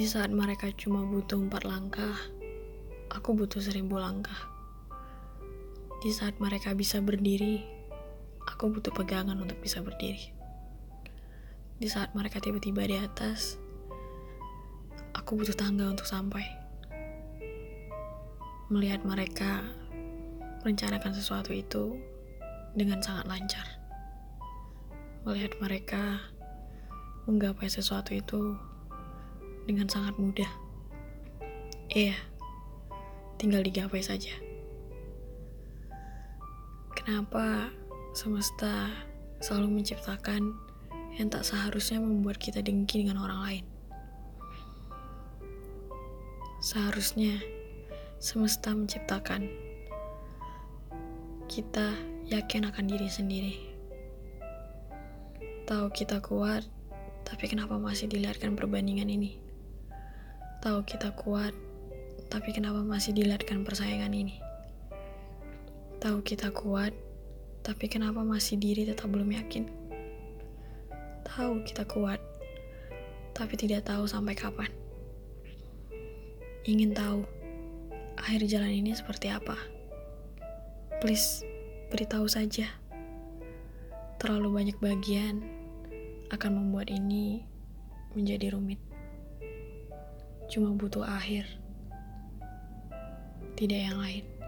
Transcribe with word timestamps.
Di 0.00 0.08
saat 0.08 0.32
mereka 0.32 0.72
cuma 0.80 1.04
butuh 1.04 1.36
empat 1.36 1.68
langkah, 1.68 2.16
aku 3.12 3.36
butuh 3.36 3.60
seribu 3.60 4.00
langkah. 4.00 4.48
Di 6.00 6.08
saat 6.08 6.40
mereka 6.40 6.72
bisa 6.72 7.04
berdiri, 7.04 7.60
aku 8.48 8.72
butuh 8.72 8.96
pegangan 8.96 9.36
untuk 9.36 9.60
bisa 9.60 9.84
berdiri. 9.84 10.32
Di 11.76 11.84
saat 11.84 12.16
mereka 12.16 12.40
tiba-tiba 12.40 12.88
di 12.88 12.96
atas, 12.96 13.60
aku 15.12 15.36
butuh 15.36 15.52
tangga 15.52 15.92
untuk 15.92 16.08
sampai. 16.08 16.48
Melihat 18.72 19.04
mereka 19.04 19.68
merencanakan 20.64 21.12
sesuatu 21.12 21.52
itu 21.52 22.00
dengan 22.72 23.04
sangat 23.04 23.28
lancar. 23.28 23.68
Melihat 25.28 25.60
mereka 25.60 26.24
menggapai 27.28 27.68
sesuatu 27.68 28.16
itu 28.16 28.56
dengan 29.64 29.88
sangat 29.88 30.16
mudah. 30.16 30.48
Iya, 31.90 32.14
tinggal 33.40 33.66
digapai 33.66 33.98
saja. 33.98 34.30
Kenapa 36.94 37.72
semesta 38.14 38.92
selalu 39.42 39.80
menciptakan 39.80 40.54
yang 41.18 41.26
tak 41.26 41.42
seharusnya 41.42 41.98
membuat 41.98 42.38
kita 42.38 42.62
dengki 42.62 43.02
dengan 43.02 43.18
orang 43.18 43.40
lain? 43.42 43.64
Seharusnya 46.62 47.40
semesta 48.20 48.70
menciptakan 48.76 49.48
kita 51.50 51.96
yakin 52.30 52.70
akan 52.70 52.84
diri 52.86 53.08
sendiri. 53.10 53.56
Tahu 55.66 55.90
kita 55.90 56.22
kuat, 56.22 56.62
tapi 57.26 57.50
kenapa 57.50 57.74
masih 57.80 58.06
dilihatkan 58.06 58.54
perbandingan 58.54 59.10
ini? 59.10 59.49
Tahu 60.60 60.84
kita 60.84 61.16
kuat, 61.16 61.56
tapi 62.28 62.52
kenapa 62.52 62.84
masih 62.84 63.16
dilihatkan 63.16 63.64
persaingan 63.64 64.12
ini? 64.12 64.36
Tahu 66.04 66.20
kita 66.20 66.52
kuat, 66.52 66.92
tapi 67.64 67.88
kenapa 67.88 68.20
masih 68.20 68.60
diri 68.60 68.84
tetap 68.84 69.08
belum 69.08 69.32
yakin? 69.32 69.64
Tahu 71.24 71.64
kita 71.64 71.88
kuat, 71.88 72.20
tapi 73.32 73.56
tidak 73.56 73.88
tahu 73.88 74.04
sampai 74.04 74.36
kapan. 74.36 74.68
Ingin 76.68 76.92
tahu 76.92 77.24
akhir 78.20 78.44
jalan 78.44 78.84
ini 78.84 78.92
seperti 78.92 79.32
apa? 79.32 79.56
Please, 81.00 81.40
beritahu 81.88 82.28
saja. 82.28 82.68
Terlalu 84.20 84.60
banyak 84.60 84.76
bagian 84.76 85.40
akan 86.28 86.52
membuat 86.52 86.92
ini 86.92 87.48
menjadi 88.12 88.52
rumit. 88.52 88.89
Cuma 90.50 90.74
butuh 90.74 91.06
akhir, 91.06 91.46
tidak 93.54 93.86
yang 93.86 93.98
lain. 94.02 94.39